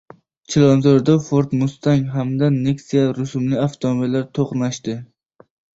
[0.53, 4.99] Chilonzorda "Ford Mustang" hamda "Nexia" rusumli avtomobillar to‘qnashdi